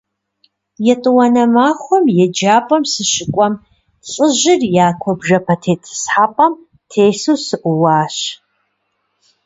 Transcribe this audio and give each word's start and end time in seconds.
ЕтӀуанэ 0.93 1.43
махуэм 1.53 2.05
еджапӏэм 2.23 2.83
сыщыкӀуэм, 2.91 3.53
лӀыжьыр 4.11 4.61
я 4.85 4.87
куэбжэпэ 5.01 5.55
тетӀысхьэпӀэм 5.61 6.53
тесу 6.89 7.37
сыӀууащ. 7.45 8.17